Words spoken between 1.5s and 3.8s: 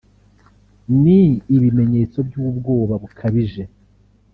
ibimenyetso by’ubwoba bukabije